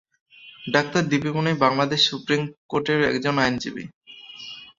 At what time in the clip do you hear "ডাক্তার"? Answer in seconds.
0.65-1.01